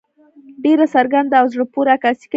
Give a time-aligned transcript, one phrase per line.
[0.63, 2.29] ډېره څرګنده او زړۀ پورې عکاسي کوي.